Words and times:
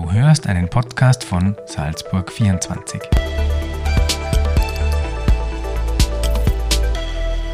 Du 0.00 0.10
hörst 0.10 0.46
einen 0.46 0.66
Podcast 0.70 1.24
von 1.24 1.54
Salzburg 1.66 2.32
24. 2.32 3.02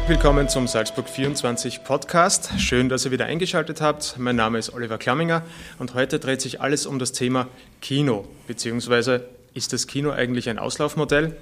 Willkommen 0.07 0.47
zum 0.47 0.65
Salzburg 0.65 1.09
24 1.09 1.83
Podcast. 1.83 2.57
Schön, 2.57 2.87
dass 2.87 3.03
ihr 3.03 3.11
wieder 3.11 3.25
eingeschaltet 3.25 3.81
habt. 3.81 4.17
Mein 4.17 4.37
Name 4.37 4.59
ist 4.59 4.73
Oliver 4.73 4.97
Klamminger 4.97 5.41
und 5.77 5.93
heute 5.93 6.19
dreht 6.19 6.39
sich 6.39 6.61
alles 6.61 6.85
um 6.85 6.99
das 6.99 7.11
Thema 7.11 7.49
Kino, 7.81 8.25
beziehungsweise 8.47 9.27
ist 9.53 9.73
das 9.73 9.85
Kino 9.85 10.11
eigentlich 10.11 10.49
ein 10.49 10.57
Auslaufmodell? 10.57 11.35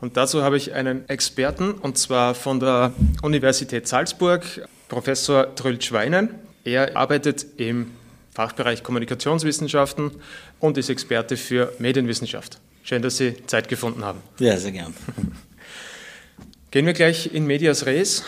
Und 0.00 0.16
dazu 0.16 0.44
habe 0.44 0.56
ich 0.56 0.74
einen 0.74 1.08
Experten 1.08 1.72
und 1.72 1.98
zwar 1.98 2.36
von 2.36 2.60
der 2.60 2.92
Universität 3.22 3.88
Salzburg, 3.88 4.44
Professor 4.88 5.56
Trült 5.56 5.82
Schweinen. 5.82 6.28
Er 6.62 6.96
arbeitet 6.96 7.44
im 7.56 7.90
Fachbereich 8.34 8.82
Kommunikationswissenschaften 8.82 10.10
und 10.58 10.78
ist 10.78 10.88
Experte 10.88 11.36
für 11.36 11.72
Medienwissenschaft. 11.78 12.58
Schön, 12.82 13.02
dass 13.02 13.18
Sie 13.18 13.34
Zeit 13.46 13.68
gefunden 13.68 14.04
haben. 14.04 14.20
Ja, 14.38 14.56
sehr 14.56 14.72
gern. 14.72 14.94
Gehen 16.70 16.86
wir 16.86 16.94
gleich 16.94 17.34
in 17.34 17.46
Medias 17.46 17.84
Res. 17.84 18.24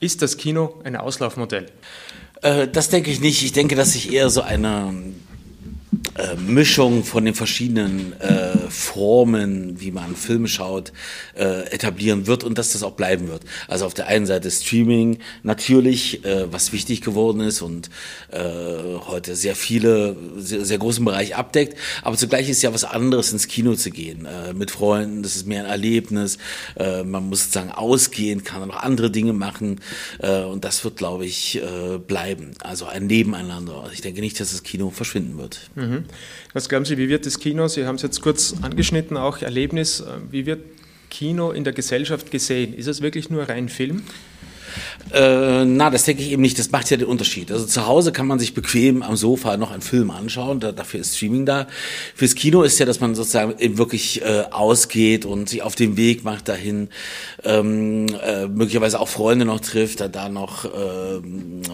Ist 0.00 0.20
das 0.20 0.36
Kino 0.36 0.80
ein 0.84 0.96
Auslaufmodell? 0.96 1.66
Äh, 2.42 2.68
das 2.68 2.90
denke 2.90 3.10
ich 3.10 3.20
nicht. 3.20 3.42
Ich 3.42 3.52
denke, 3.52 3.74
dass 3.74 3.94
sich 3.94 4.12
eher 4.12 4.28
so 4.28 4.42
eine 4.42 4.92
äh, 6.18 6.36
Mischung 6.36 7.04
von 7.04 7.24
den 7.24 7.34
verschiedenen 7.34 8.18
äh, 8.20 8.56
Formen, 8.68 9.80
wie 9.80 9.90
man 9.90 10.16
Filme 10.16 10.48
schaut, 10.48 10.92
äh, 11.34 11.68
etablieren 11.70 12.26
wird 12.26 12.44
und 12.44 12.58
dass 12.58 12.72
das 12.72 12.82
auch 12.82 12.92
bleiben 12.92 13.28
wird. 13.28 13.42
Also 13.68 13.86
auf 13.86 13.94
der 13.94 14.06
einen 14.06 14.26
Seite 14.26 14.50
Streaming 14.50 15.18
natürlich, 15.42 16.24
äh, 16.24 16.52
was 16.52 16.72
wichtig 16.72 17.00
geworden 17.00 17.40
ist 17.40 17.62
und 17.62 17.90
äh, 18.30 18.38
heute 19.06 19.34
sehr 19.36 19.56
viele, 19.56 20.16
sehr, 20.36 20.64
sehr 20.64 20.78
großen 20.78 21.04
Bereich 21.04 21.36
abdeckt, 21.36 21.76
aber 22.02 22.16
zugleich 22.16 22.48
ist 22.48 22.62
ja 22.62 22.72
was 22.74 22.84
anderes 22.84 23.32
ins 23.32 23.48
Kino 23.48 23.74
zu 23.74 23.90
gehen, 23.90 24.26
äh, 24.26 24.52
mit 24.52 24.70
Freunden, 24.70 25.22
das 25.22 25.36
ist 25.36 25.46
mehr 25.46 25.64
ein 25.64 25.70
Erlebnis, 25.70 26.38
äh, 26.76 27.02
man 27.02 27.28
muss 27.28 27.44
sozusagen 27.44 27.70
ausgehen, 27.70 28.44
kann 28.44 28.66
noch 28.66 28.82
andere 28.82 29.10
Dinge 29.10 29.32
machen 29.32 29.80
äh, 30.18 30.42
und 30.42 30.64
das 30.64 30.84
wird, 30.84 30.96
glaube 30.96 31.26
ich, 31.26 31.56
äh, 31.62 31.98
bleiben. 31.98 32.52
Also 32.60 32.86
ein 32.86 33.06
Nebeneinander. 33.06 33.80
Also 33.82 33.92
ich 33.92 34.00
denke 34.00 34.20
nicht, 34.20 34.40
dass 34.40 34.50
das 34.50 34.62
Kino 34.62 34.90
verschwinden 34.90 35.38
wird. 35.38 35.70
Mhm. 35.74 36.05
Was 36.52 36.68
glauben 36.68 36.84
Sie, 36.84 36.98
wie 36.98 37.08
wird 37.08 37.26
das 37.26 37.38
Kino, 37.38 37.68
Sie 37.68 37.86
haben 37.86 37.96
es 37.96 38.02
jetzt 38.02 38.20
kurz 38.20 38.54
angeschnitten, 38.62 39.16
auch 39.16 39.42
Erlebnis, 39.42 40.00
äh, 40.00 40.04
wie 40.30 40.46
wird 40.46 40.60
Kino 41.10 41.50
in 41.50 41.64
der 41.64 41.72
Gesellschaft 41.72 42.30
gesehen? 42.30 42.74
Ist 42.74 42.86
es 42.86 43.00
wirklich 43.02 43.30
nur 43.30 43.48
rein 43.48 43.68
Film? 43.68 44.02
Äh, 45.12 45.64
na, 45.64 45.90
das 45.90 46.04
denke 46.04 46.22
ich 46.22 46.30
eben 46.30 46.42
nicht. 46.42 46.58
Das 46.58 46.70
macht 46.70 46.90
ja 46.90 46.96
den 46.96 47.06
Unterschied. 47.06 47.50
Also 47.52 47.66
zu 47.66 47.86
Hause 47.86 48.12
kann 48.12 48.26
man 48.26 48.38
sich 48.38 48.54
bequem 48.54 49.02
am 49.02 49.16
Sofa 49.16 49.56
noch 49.56 49.70
einen 49.70 49.82
Film 49.82 50.10
anschauen. 50.10 50.60
Da, 50.60 50.72
dafür 50.72 51.00
ist 51.00 51.16
Streaming 51.16 51.46
da. 51.46 51.66
Fürs 52.14 52.34
Kino 52.34 52.62
ist 52.62 52.78
ja, 52.78 52.86
dass 52.86 53.00
man 53.00 53.14
sozusagen 53.14 53.54
eben 53.58 53.78
wirklich 53.78 54.22
äh, 54.22 54.44
ausgeht 54.50 55.24
und 55.24 55.48
sich 55.48 55.62
auf 55.62 55.74
den 55.74 55.96
Weg 55.96 56.24
macht 56.24 56.48
dahin, 56.48 56.88
ähm, 57.44 58.06
äh, 58.24 58.46
möglicherweise 58.46 59.00
auch 59.00 59.08
Freunde 59.08 59.44
noch 59.44 59.60
trifft, 59.60 60.00
da, 60.00 60.08
da 60.08 60.28
noch 60.28 60.64
äh, 60.64 60.68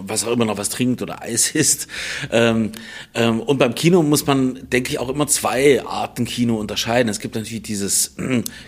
was 0.07 0.25
auch 0.25 0.33
immer 0.33 0.45
noch 0.45 0.59
was 0.59 0.69
trinkt 0.69 1.03
oder 1.03 1.23
Eis 1.23 1.51
isst. 1.55 1.89
Ähm, 2.31 2.73
ähm, 3.15 3.41
und 3.41 3.59
beim 3.59 3.75
Kino 3.75 4.03
muss 4.03 4.27
man, 4.27 4.69
denke 4.71 4.91
ich, 4.91 4.99
auch 4.99 5.09
immer 5.09 5.27
zwei 5.27 5.83
Arten 5.85 6.25
Kino 6.25 6.57
unterscheiden. 6.57 7.09
Es 7.09 7.21
gibt 7.21 7.35
natürlich 7.35 7.63
dieses 7.63 8.15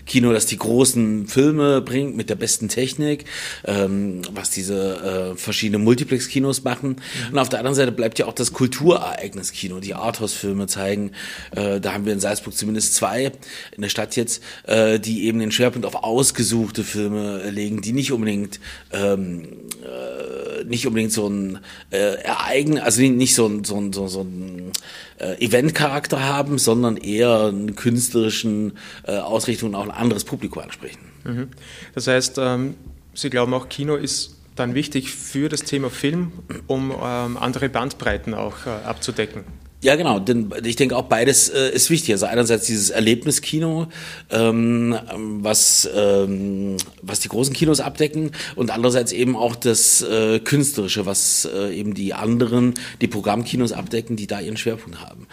Kino, 0.05 0.33
das 0.33 0.45
die 0.45 0.57
großen 0.57 1.27
Filme 1.27 1.81
bringt 1.81 2.15
mit 2.15 2.29
der 2.29 2.35
besten 2.35 2.69
Technik. 2.69 3.25
Ähm, 3.65 4.21
was 4.33 4.49
diese 4.49 5.33
äh, 5.33 5.37
verschiedenen 5.37 5.83
Multiplex-Kinos 5.83 6.63
machen. 6.63 6.89
Mhm. 6.89 7.33
Und 7.33 7.39
auf 7.39 7.49
der 7.49 7.59
anderen 7.59 7.75
Seite 7.75 7.91
bleibt 7.91 8.19
ja 8.19 8.25
auch 8.25 8.33
das 8.33 8.53
Kulturereignis-Kino, 8.53 9.79
die 9.79 9.93
Arthouse-Filme 9.93 10.67
zeigen. 10.67 11.11
Äh, 11.55 11.79
da 11.79 11.93
haben 11.93 12.05
wir 12.05 12.13
in 12.13 12.19
Salzburg 12.19 12.55
zumindest 12.55 12.95
zwei 12.95 13.31
in 13.75 13.81
der 13.81 13.89
Stadt 13.89 14.15
jetzt, 14.15 14.43
äh, 14.63 14.99
die 14.99 15.25
eben 15.25 15.39
den 15.39 15.51
Schwerpunkt 15.51 15.85
auf 15.85 15.95
ausgesuchte 15.95 16.83
Filme 16.83 17.49
legen, 17.49 17.81
die 17.81 17.93
nicht 17.93 18.11
unbedingt 18.11 18.59
ähm, 18.91 19.47
äh, 19.83 20.63
nicht 20.65 20.87
unbedingt 20.87 21.11
so 21.11 21.27
ein 21.27 21.59
äh, 21.91 22.15
Ereignis, 22.21 22.81
also 22.81 23.01
nicht 23.01 23.35
so 23.35 23.47
ein, 23.47 23.63
so 23.63 23.77
ein, 23.77 23.93
so, 23.93 24.07
so 24.07 24.21
ein 24.21 24.71
äh, 25.19 25.43
Event-Charakter 25.43 26.23
haben, 26.23 26.57
sondern 26.57 26.97
eher 26.97 27.45
einen 27.45 27.75
künstlerischen 27.75 28.73
äh, 29.03 29.17
Ausrichtung 29.17 29.69
und 29.69 29.75
auch 29.75 29.83
ein 29.83 29.91
anderes 29.91 30.23
Publikum 30.23 30.63
ansprechen. 30.63 30.99
Mhm. 31.23 31.47
Das 31.93 32.07
heißt, 32.07 32.37
ähm 32.39 32.75
Sie 33.15 33.29
glauben 33.29 33.53
auch, 33.53 33.69
Kino 33.69 33.95
ist 33.95 34.35
dann 34.55 34.75
wichtig 34.75 35.11
für 35.11 35.49
das 35.49 35.63
Thema 35.63 35.89
Film, 35.89 36.31
um 36.67 36.91
ähm, 36.91 37.37
andere 37.37 37.69
Bandbreiten 37.69 38.33
auch 38.33 38.65
äh, 38.65 38.69
abzudecken. 38.69 39.43
Ja, 39.81 39.95
genau, 39.95 40.17
denn 40.19 40.51
ich 40.63 40.77
denke 40.77 40.97
auch 40.97 41.03
beides 41.03 41.49
äh, 41.49 41.69
ist 41.69 41.91
wichtig. 41.91 42.13
Also 42.13 42.25
einerseits 42.25 42.65
dieses 42.65 42.89
Erlebniskino, 42.89 43.87
ähm, 44.31 44.97
was, 45.41 45.87
ähm, 45.93 46.77
was 47.03 47.19
die 47.19 47.27
großen 47.29 47.53
Kinos 47.53 47.81
abdecken 47.81 48.31
und 48.55 48.71
andererseits 48.71 49.11
eben 49.11 49.35
auch 49.35 49.55
das 49.55 50.01
äh, 50.01 50.39
Künstlerische, 50.39 51.05
was 51.05 51.47
äh, 51.53 51.75
eben 51.75 51.93
die 51.93 52.15
anderen, 52.15 52.73
die 52.99 53.07
Programmkinos 53.07 53.73
abdecken, 53.73 54.15
die 54.15 54.25
da 54.25 54.39
ihren 54.39 54.57
Schwerpunkt 54.57 55.01
haben. 55.01 55.27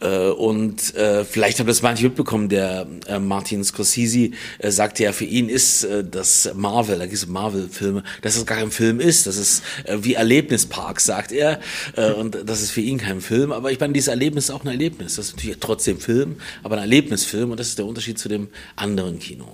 Äh, 0.00 0.28
und 0.28 0.94
äh, 0.94 1.24
vielleicht 1.24 1.58
haben 1.58 1.66
das 1.66 1.82
manche 1.82 2.04
mitbekommen, 2.04 2.48
der 2.48 2.86
äh, 3.06 3.18
Martin 3.18 3.64
Scorsese 3.64 4.30
äh, 4.58 4.70
sagte 4.70 5.02
ja, 5.02 5.12
für 5.12 5.24
ihn 5.24 5.48
ist 5.48 5.84
äh, 5.84 6.04
das 6.04 6.50
Marvel, 6.54 6.98
da 6.98 7.04
gibt 7.04 7.16
es 7.16 7.26
Marvel-Filme, 7.26 8.04
dass 8.22 8.36
es 8.36 8.46
gar 8.46 8.58
kein 8.58 8.70
Film 8.70 9.00
ist, 9.00 9.26
das 9.26 9.36
ist 9.36 9.62
äh, 9.84 9.98
wie 10.00 10.14
Erlebnispark, 10.14 11.00
sagt 11.00 11.32
er. 11.32 11.60
Äh, 11.96 12.12
und 12.12 12.38
das 12.46 12.62
ist 12.62 12.70
für 12.70 12.80
ihn 12.80 12.98
kein 12.98 13.20
Film. 13.20 13.52
Aber 13.52 13.72
ich 13.72 13.80
meine, 13.80 13.92
dieses 13.92 14.08
Erlebnis 14.08 14.44
ist 14.44 14.50
auch 14.50 14.64
ein 14.64 14.68
Erlebnis. 14.68 15.16
Das 15.16 15.26
ist 15.26 15.36
natürlich 15.36 15.58
trotzdem 15.58 15.98
Film, 15.98 16.36
aber 16.62 16.76
ein 16.76 16.82
Erlebnisfilm 16.82 17.50
und 17.50 17.60
das 17.60 17.68
ist 17.68 17.78
der 17.78 17.86
Unterschied 17.86 18.18
zu 18.18 18.28
dem 18.28 18.48
anderen 18.76 19.18
Kino. 19.18 19.46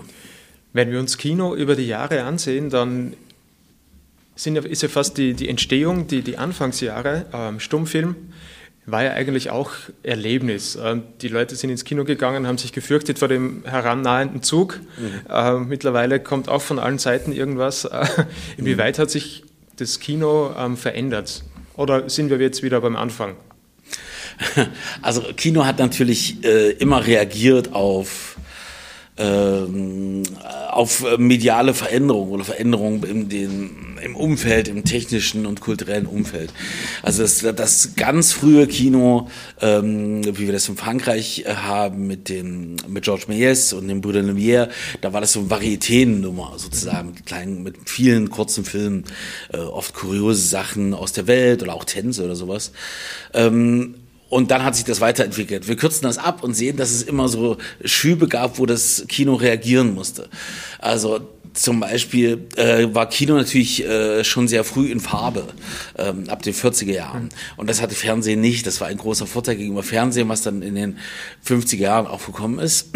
Wenn 0.73 0.91
wir 0.91 0.99
uns 0.99 1.17
Kino 1.17 1.55
über 1.55 1.77
die 1.77 1.87
Jahre 1.87 2.25
ansehen, 2.25 2.69
dann 2.69 3.15
sind 4.37 4.57
ja, 4.57 4.63
ist 4.63 4.83
ja 4.83 4.89
fast 4.89 5.17
die, 5.17 5.35
die 5.35 5.49
Entstehung, 5.49 6.09
die, 6.09 6.23
die 6.23 6.37
Anfangsjahre, 6.37 7.27
ähm, 7.33 7.61
Stummfilm, 7.61 8.17
war 8.87 9.05
ja 9.05 9.13
eigentlich 9.13 9.51
auch 9.51 9.71
Erlebnis. 10.03 10.79
Ähm, 10.83 11.05
die 11.21 11.29
Leute 11.29 11.57
sind 11.57 11.71
ins 11.71 11.85
Kino 11.85 12.05
gegangen, 12.05 12.47
haben 12.47 12.59
sich 12.59 12.73
gefürchtet 12.73 13.19
vor 13.19 13.29
dem 13.29 13.63
herannahenden 13.65 14.43
Zug. 14.43 14.81
Mhm. 14.99 15.21
Ähm, 15.31 15.69
mittlerweile 15.69 16.21
kommt 16.21 16.49
auch 16.49 16.63
von 16.63 16.79
allen 16.79 16.99
Seiten 16.99 17.33
irgendwas. 17.33 17.89
Inwieweit 18.57 18.99
hat 18.99 19.11
sich 19.11 19.45
das 19.77 20.01
Kino 20.01 20.55
ähm, 20.59 20.77
verändert? 20.77 21.45
Oder 21.77 22.09
sind 22.09 22.31
wir 22.31 22.39
jetzt 22.39 22.63
wieder 22.63 22.81
beim 22.81 22.97
Anfang? 22.97 23.37
Also 25.03 25.23
Kino 25.37 25.65
hat 25.65 25.79
natürlich 25.79 26.43
äh, 26.45 26.71
immer 26.73 27.07
reagiert 27.07 27.73
auf 27.73 28.37
ähm, 29.17 30.25
auf 30.75 31.05
mediale 31.19 31.75
Veränderungen 31.75 32.33
oder 32.33 32.45
Veränderungen 32.45 33.03
im, 33.05 33.29
den, 33.29 33.97
im 34.03 34.17
Umfeld, 34.17 34.69
im 34.69 34.85
technischen 34.85 35.47
und 35.47 35.61
kulturellen 35.61 36.07
Umfeld. 36.07 36.53
Also 37.03 37.23
das, 37.23 37.41
das 37.57 37.95
ganz 37.97 38.33
frühe 38.33 38.67
Kino, 38.67 39.29
ähm, 39.61 40.25
wie 40.25 40.47
wir 40.47 40.53
das 40.53 40.69
in 40.69 40.77
Frankreich 40.77 41.45
äh, 41.47 41.55
haben 41.55 42.07
mit 42.07 42.29
dem 42.29 42.77
mit 42.89 43.05
Georges 43.05 43.29
Méliès 43.29 43.75
und 43.75 43.89
dem 43.89 44.01
Brüder 44.01 44.21
Lumière, 44.21 44.69
da 45.01 45.13
war 45.13 45.21
das 45.21 45.33
so 45.33 45.41
eine 45.41 45.49
Varieté-Nummer 45.49 46.55
sozusagen, 46.57 47.11
mit 47.11 47.27
kleinen, 47.27 47.63
mit 47.63 47.89
vielen 47.89 48.31
kurzen 48.31 48.65
Filmen, 48.65 49.05
äh, 49.53 49.59
oft 49.59 49.95
kuriose 49.95 50.43
Sachen 50.43 50.95
aus 50.95 51.13
der 51.13 51.27
Welt 51.27 51.63
oder 51.63 51.75
auch 51.75 51.85
Tänze 51.85 52.25
oder 52.25 52.37
sowas. 52.37 52.73
Ähm, 53.33 53.95
und 54.29 54.51
dann 54.51 54.65
hat 54.65 54.75
sich 54.75 54.85
das 54.85 55.01
weiterentwickelt. 55.01 55.69
Wir 55.69 55.77
kürzen 55.77 56.05
das 56.05 56.19
ab 56.19 56.43
und 56.43 56.55
sehen, 56.55 56.77
dass 56.77 56.91
es 56.91 57.03
immer 57.03 57.29
so 57.29 57.57
Schübe 57.85 58.29
gab, 58.29 58.59
wo 58.59 58.67
das 58.67 59.05
Kino 59.09 59.35
reagieren 59.35 59.95
musste. 59.95 60.29
Also 60.79 61.21
zum 61.55 61.79
Beispiel 61.81 62.49
äh, 62.57 62.89
war 62.93 63.09
Kino 63.09 63.37
natürlich 63.37 63.85
äh, 63.85 64.25
schon 64.25 64.49
sehr 64.49 64.65
früh 64.65 64.91
in 64.91 64.99
Farbe, 64.99 65.47
ähm, 65.97 66.29
ab 66.29 66.43
den 66.43 66.53
40er 66.53 66.93
Jahren. 66.93 67.29
Und 67.57 67.71
das 67.71 67.81
hatte 67.81 67.95
Fernsehen 67.95 68.41
nicht. 68.41 68.67
Das 68.67 68.81
war 68.81 68.89
ein 68.89 68.99
großer 68.99 69.27
Vorteil 69.27 69.57
gegenüber 69.57 69.85
Fernsehen, 69.85 70.29
was 70.29 70.43
dann 70.43 70.63
in 70.63 70.75
den 70.75 70.99
50er 71.47 71.77
Jahren 71.77 72.07
aufgekommen 72.07 72.59
ist. 72.59 72.89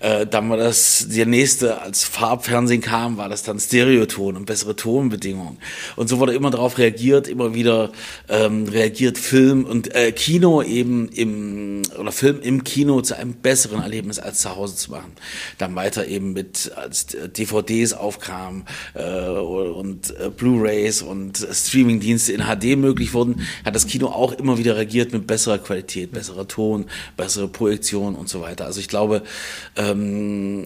Äh, 0.00 0.26
dann 0.26 0.50
war 0.50 0.56
das 0.56 1.06
der 1.10 1.26
nächste, 1.26 1.80
als 1.80 2.02
Farbfernsehen 2.04 2.80
kam, 2.80 3.18
war 3.18 3.28
das 3.28 3.42
dann 3.42 3.60
Stereoton 3.60 4.36
und 4.36 4.46
bessere 4.46 4.74
Tonbedingungen. 4.74 5.58
Und 5.96 6.08
so 6.08 6.18
wurde 6.18 6.34
immer 6.34 6.50
darauf 6.50 6.78
reagiert, 6.78 7.28
immer 7.28 7.54
wieder 7.54 7.92
ähm, 8.28 8.66
reagiert 8.66 9.18
Film 9.18 9.64
und 9.64 9.94
äh, 9.94 10.10
Kino 10.12 10.62
eben 10.62 11.08
im, 11.10 11.82
oder 11.98 12.10
Film 12.10 12.40
im 12.40 12.64
Kino 12.64 13.00
zu 13.02 13.16
einem 13.16 13.34
besseren 13.34 13.80
Erlebnis 13.80 14.18
als 14.18 14.40
zu 14.40 14.56
Hause 14.56 14.74
zu 14.74 14.90
machen. 14.90 15.12
Dann 15.58 15.76
weiter 15.76 16.06
eben 16.06 16.32
mit 16.32 16.72
als 16.74 17.06
DVDs 17.06 17.91
DVDs 17.92 17.94
aufkamen 17.94 18.64
äh, 18.94 19.28
und 19.28 20.10
äh, 20.18 20.30
Blu-rays 20.30 21.02
und 21.02 21.46
Streaming-Dienste 21.50 22.32
in 22.32 22.42
HD 22.42 22.76
möglich 22.76 23.14
wurden, 23.14 23.46
hat 23.64 23.74
das 23.74 23.86
Kino 23.86 24.08
auch 24.08 24.32
immer 24.32 24.58
wieder 24.58 24.76
reagiert 24.76 25.12
mit 25.12 25.26
besserer 25.26 25.58
Qualität, 25.58 26.12
besserer 26.12 26.48
Ton, 26.48 26.86
bessere 27.16 27.48
Projektion 27.48 28.14
und 28.14 28.28
so 28.28 28.40
weiter. 28.40 28.64
Also 28.66 28.80
ich 28.80 28.88
glaube, 28.88 29.22
ähm, 29.76 30.64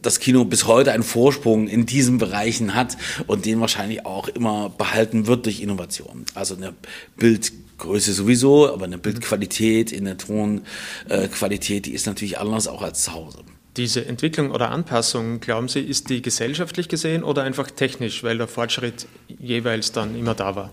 das 0.00 0.18
Kino 0.18 0.46
bis 0.46 0.66
heute 0.66 0.92
einen 0.92 1.02
Vorsprung 1.02 1.68
in 1.68 1.84
diesen 1.84 2.16
Bereichen 2.16 2.74
hat 2.74 2.96
und 3.26 3.44
den 3.44 3.60
wahrscheinlich 3.60 4.06
auch 4.06 4.28
immer 4.28 4.70
behalten 4.70 5.26
wird 5.26 5.44
durch 5.44 5.60
Innovation. 5.60 6.24
Also 6.34 6.56
eine 6.56 6.72
Bildgröße 7.18 8.14
sowieso, 8.14 8.72
aber 8.72 8.86
eine 8.86 8.96
Bildqualität 8.96 9.92
in 9.92 10.06
der 10.06 10.16
Tonqualität, 10.16 11.84
die 11.84 11.92
ist 11.92 12.06
natürlich 12.06 12.38
anders 12.38 12.66
auch 12.66 12.80
als 12.80 13.02
zu 13.02 13.12
Hause. 13.12 13.40
Diese 13.76 14.04
Entwicklung 14.04 14.50
oder 14.50 14.70
Anpassung, 14.70 15.40
glauben 15.40 15.68
Sie, 15.68 15.80
ist 15.80 16.10
die 16.10 16.20
gesellschaftlich 16.20 16.88
gesehen 16.88 17.24
oder 17.24 17.42
einfach 17.42 17.70
technisch, 17.70 18.22
weil 18.22 18.36
der 18.36 18.48
Fortschritt 18.48 19.06
jeweils 19.28 19.92
dann 19.92 20.14
immer 20.14 20.34
da 20.34 20.54
war? 20.54 20.72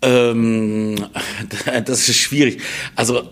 Ähm, 0.00 0.96
das 1.84 2.08
ist 2.08 2.16
schwierig. 2.16 2.62
Also 2.96 3.30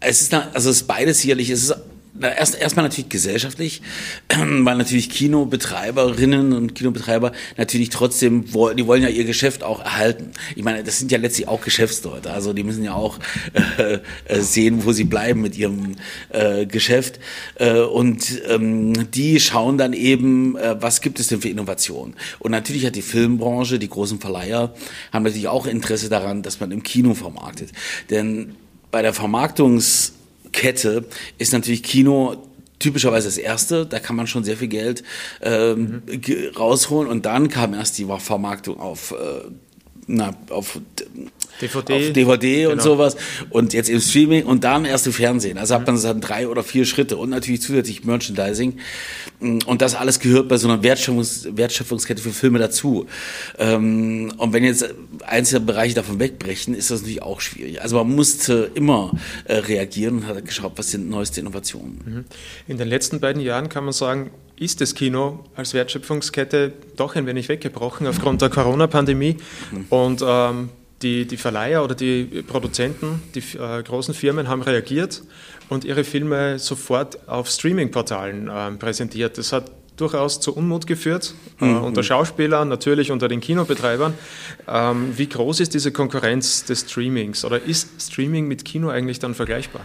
es 0.00 0.22
ist, 0.22 0.34
also 0.34 0.70
es 0.70 0.82
ist 0.82 0.86
beides 0.86 1.20
sicherlich. 1.20 1.50
Es 1.50 1.64
ist 1.64 1.74
erst 2.20 2.54
erstmal 2.54 2.84
natürlich 2.84 3.08
gesellschaftlich, 3.08 3.82
weil 4.28 4.76
natürlich 4.76 5.10
Kinobetreiberinnen 5.10 6.52
und 6.52 6.74
Kinobetreiber 6.74 7.32
natürlich 7.56 7.90
trotzdem 7.90 8.44
die 8.44 8.86
wollen 8.86 9.02
ja 9.02 9.08
ihr 9.08 9.24
Geschäft 9.24 9.62
auch 9.62 9.80
erhalten. 9.80 10.30
Ich 10.56 10.64
meine, 10.64 10.82
das 10.82 10.98
sind 10.98 11.12
ja 11.12 11.18
letztlich 11.18 11.48
auch 11.48 11.60
Geschäftsleute, 11.60 12.30
also 12.30 12.52
die 12.52 12.62
müssen 12.64 12.84
ja 12.84 12.94
auch 12.94 13.18
äh, 13.78 13.98
äh, 14.24 14.40
sehen, 14.40 14.84
wo 14.84 14.92
sie 14.92 15.04
bleiben 15.04 15.40
mit 15.40 15.56
ihrem 15.56 15.96
äh, 16.30 16.66
Geschäft 16.66 17.20
äh, 17.56 17.80
und 17.80 18.42
ähm, 18.48 19.10
die 19.10 19.40
schauen 19.40 19.78
dann 19.78 19.92
eben, 19.92 20.56
äh, 20.56 20.80
was 20.80 21.00
gibt 21.00 21.20
es 21.20 21.28
denn 21.28 21.40
für 21.40 21.48
Innovationen. 21.48 22.14
Und 22.38 22.50
natürlich 22.50 22.86
hat 22.86 22.96
die 22.96 23.02
Filmbranche, 23.02 23.78
die 23.78 23.88
großen 23.88 24.20
Verleiher 24.20 24.74
haben 25.12 25.22
natürlich 25.22 25.48
auch 25.48 25.66
Interesse 25.66 26.08
daran, 26.08 26.42
dass 26.42 26.60
man 26.60 26.70
im 26.70 26.82
Kino 26.82 27.14
vermarktet, 27.14 27.70
denn 28.10 28.54
bei 28.90 29.02
der 29.02 29.12
Vermarktungs 29.12 30.14
Kette 30.58 31.04
ist 31.38 31.52
natürlich 31.52 31.84
Kino 31.84 32.34
typischerweise 32.80 33.28
das 33.28 33.38
erste, 33.38 33.86
da 33.86 34.00
kann 34.00 34.16
man 34.16 34.26
schon 34.26 34.42
sehr 34.42 34.56
viel 34.56 34.66
Geld 34.66 35.04
ähm, 35.40 36.02
mhm. 36.04 36.56
rausholen 36.56 37.08
und 37.08 37.26
dann 37.26 37.48
kam 37.48 37.74
erst 37.74 37.96
die 37.98 38.06
Vermarktung 38.06 38.80
auf, 38.80 39.12
äh, 39.12 39.48
na, 40.08 40.34
auf 40.48 40.80
DVD, 41.60 41.94
auf 41.94 42.12
DVD 42.12 42.66
und 42.66 42.72
genau. 42.72 42.82
sowas 42.82 43.16
und 43.50 43.74
jetzt 43.74 43.90
im 43.90 44.00
Streaming 44.00 44.44
und 44.44 44.64
dann 44.64 44.84
erst 44.84 45.06
im 45.06 45.12
Fernsehen. 45.12 45.58
Also 45.58 45.74
mhm. 45.74 45.80
hat 45.80 45.86
man 45.86 46.02
dann 46.02 46.20
drei 46.20 46.48
oder 46.48 46.62
vier 46.62 46.86
Schritte 46.86 47.16
und 47.18 47.30
natürlich 47.30 47.60
zusätzlich 47.60 48.04
Merchandising 48.04 48.78
und 49.40 49.82
das 49.82 49.94
alles 49.94 50.18
gehört 50.18 50.48
bei 50.48 50.56
so 50.56 50.66
einer 50.66 50.82
Wertschöpfungs 50.82 51.48
Wertschöpfungskette 51.52 52.22
für 52.22 52.30
Filme 52.30 52.58
dazu. 52.58 53.06
Ähm, 53.58 54.32
und 54.38 54.52
wenn 54.52 54.64
jetzt 54.64 54.94
einzelne 55.26 55.60
Bereiche 55.60 55.94
davon 55.94 56.18
wegbrechen, 56.18 56.74
ist 56.74 56.90
das 56.90 57.00
natürlich 57.02 57.22
auch 57.22 57.40
schwierig. 57.40 57.82
Also 57.82 57.96
man 57.96 58.14
musste 58.14 58.70
immer 58.74 59.12
äh, 59.44 59.56
reagieren 59.56 60.18
und 60.18 60.26
hat 60.26 60.44
geschaut, 60.44 60.72
was 60.76 60.90
sind 60.90 61.10
neueste 61.10 61.40
Innovationen. 61.40 62.00
Mhm. 62.04 62.24
In 62.66 62.78
den 62.78 62.88
letzten 62.88 63.20
beiden 63.20 63.42
Jahren 63.42 63.68
kann 63.68 63.84
man 63.84 63.92
sagen, 63.92 64.30
ist 64.58 64.80
das 64.80 64.94
Kino 64.94 65.44
als 65.54 65.74
Wertschöpfungskette 65.74 66.72
doch 66.96 67.14
ein 67.16 67.26
wenig 67.26 67.48
weggebrochen 67.48 68.06
aufgrund 68.06 68.42
der 68.42 68.50
Corona-Pandemie. 68.50 69.36
Und 69.88 70.22
ähm, 70.26 70.70
die, 71.02 71.26
die 71.26 71.36
Verleiher 71.36 71.84
oder 71.84 71.94
die 71.94 72.24
Produzenten, 72.46 73.22
die 73.34 73.40
äh, 73.56 73.82
großen 73.82 74.14
Firmen 74.14 74.48
haben 74.48 74.62
reagiert 74.62 75.22
und 75.68 75.84
ihre 75.84 76.04
Filme 76.04 76.58
sofort 76.58 77.28
auf 77.28 77.48
Streaming-Portalen 77.48 78.48
äh, 78.48 78.70
präsentiert. 78.72 79.38
Das 79.38 79.52
hat 79.52 79.70
durchaus 79.96 80.40
zu 80.40 80.54
Unmut 80.56 80.86
geführt, 80.86 81.34
äh, 81.60 81.64
mhm. 81.64 81.84
unter 81.84 82.02
Schauspielern, 82.02 82.68
natürlich 82.68 83.10
unter 83.10 83.28
den 83.28 83.40
Kinobetreibern. 83.40 84.14
Ähm, 84.66 85.12
wie 85.16 85.28
groß 85.28 85.60
ist 85.60 85.74
diese 85.74 85.92
Konkurrenz 85.92 86.64
des 86.64 86.80
Streamings 86.88 87.44
oder 87.44 87.62
ist 87.62 87.88
Streaming 88.00 88.48
mit 88.48 88.64
Kino 88.64 88.88
eigentlich 88.88 89.18
dann 89.18 89.34
vergleichbar? 89.34 89.82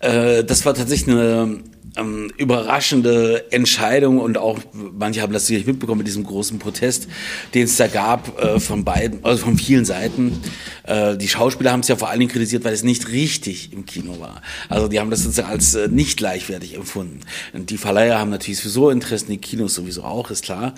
Äh, 0.00 0.44
das 0.44 0.66
war 0.66 0.74
tatsächlich 0.74 1.14
eine 1.14 1.62
ähm, 1.96 2.30
überraschende 2.36 3.52
Entscheidung 3.52 4.18
und 4.18 4.38
auch 4.38 4.58
manche 4.72 5.20
haben 5.20 5.32
das 5.32 5.46
sicherlich 5.46 5.66
mitbekommen 5.66 5.98
mit 5.98 6.06
diesem 6.06 6.24
großen 6.24 6.58
Protest, 6.58 7.08
den 7.54 7.64
es 7.64 7.76
da 7.76 7.86
gab 7.86 8.40
äh, 8.42 8.60
von 8.60 8.84
beiden, 8.84 9.24
also 9.24 9.44
von 9.44 9.58
vielen 9.58 9.84
Seiten. 9.84 10.40
Äh, 10.84 11.16
die 11.16 11.28
Schauspieler 11.28 11.72
haben 11.72 11.80
es 11.80 11.88
ja 11.88 11.96
vor 11.96 12.08
allen 12.08 12.20
Dingen 12.20 12.32
kritisiert, 12.32 12.64
weil 12.64 12.72
es 12.72 12.82
nicht 12.82 13.08
richtig 13.08 13.72
im 13.72 13.86
Kino 13.86 14.20
war. 14.20 14.42
Also 14.68 14.88
die 14.88 15.00
haben 15.00 15.10
das 15.10 15.22
sozusagen 15.22 15.50
als 15.50 15.74
äh, 15.74 15.88
nicht 15.88 16.16
gleichwertig 16.16 16.74
empfunden. 16.74 17.20
Und 17.52 17.70
die 17.70 17.78
Verleiher 17.78 18.18
haben 18.18 18.30
natürlich 18.30 18.60
sowieso 18.60 18.90
Interessen, 18.90 19.30
die 19.30 19.38
Kinos 19.38 19.74
sowieso 19.74 20.02
auch, 20.02 20.30
ist 20.30 20.44
klar. 20.44 20.74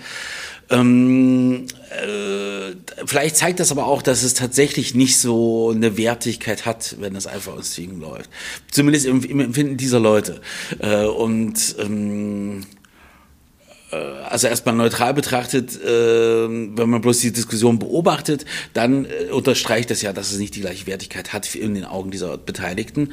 Ähm, 0.70 1.66
äh, 1.90 2.23
vielleicht 3.14 3.36
zeigt 3.36 3.60
das 3.60 3.70
aber 3.70 3.86
auch, 3.86 4.02
dass 4.02 4.24
es 4.24 4.34
tatsächlich 4.34 4.96
nicht 4.96 5.18
so 5.18 5.70
eine 5.70 5.96
Wertigkeit 5.96 6.66
hat, 6.66 6.96
wenn 6.98 7.14
das 7.14 7.28
einfach 7.28 7.52
aus 7.52 7.72
Streaming 7.72 8.00
läuft. 8.00 8.28
Zumindest 8.72 9.06
im, 9.06 9.22
im 9.22 9.38
Empfinden 9.38 9.76
dieser 9.76 10.00
Leute. 10.00 10.40
Äh, 10.80 11.04
und 11.04 11.76
ähm, 11.78 12.66
äh, 13.92 13.96
also 14.28 14.48
erstmal 14.48 14.74
neutral 14.74 15.14
betrachtet, 15.14 15.80
äh, 15.80 15.88
wenn 15.88 16.90
man 16.90 17.00
bloß 17.02 17.20
die 17.20 17.32
Diskussion 17.32 17.78
beobachtet, 17.78 18.46
dann 18.72 19.04
äh, 19.04 19.30
unterstreicht 19.30 19.90
das 19.90 20.02
ja, 20.02 20.12
dass 20.12 20.32
es 20.32 20.40
nicht 20.40 20.56
die 20.56 20.62
gleiche 20.62 20.88
Wertigkeit 20.88 21.32
hat 21.32 21.54
in 21.54 21.76
den 21.76 21.84
Augen 21.84 22.10
dieser 22.10 22.36
Beteiligten. 22.36 23.12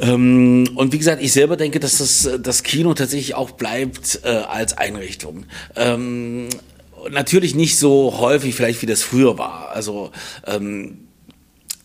Ähm, 0.00 0.66
und 0.76 0.94
wie 0.94 0.98
gesagt, 0.98 1.22
ich 1.22 1.34
selber 1.34 1.58
denke, 1.58 1.78
dass 1.78 1.98
das, 1.98 2.40
das 2.40 2.62
Kino 2.62 2.94
tatsächlich 2.94 3.34
auch 3.34 3.50
bleibt 3.50 4.24
als 4.24 4.78
Einrichtung. 4.78 5.44
Natürlich 7.10 7.54
nicht 7.54 7.78
so 7.78 8.18
häufig 8.18 8.54
vielleicht, 8.54 8.82
wie 8.82 8.86
das 8.86 9.02
früher 9.02 9.38
war. 9.38 9.70
Also 9.70 10.10
ähm, 10.46 11.08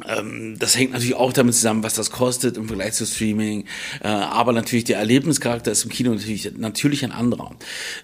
ähm, 0.07 0.57
das 0.60 0.77
hängt 0.77 0.92
natürlich 0.92 1.15
auch 1.15 1.33
damit 1.33 1.54
zusammen, 1.56 1.83
was 1.83 1.94
das 1.94 2.12
kostet 2.12 2.57
im 2.57 2.68
Vergleich 2.68 2.94
zu 2.94 3.06
Streaming. 3.06 3.65
Äh, 4.01 4.07
aber 4.07 4.51
natürlich 4.54 4.83
der 4.86 4.98
Erlebnischarakter 4.98 5.71
ist 5.71 5.83
im 5.83 5.89
Kino 5.89 6.13
natürlich, 6.13 6.51
natürlich 6.57 7.04
ein 7.04 7.12
anderer. 7.12 7.51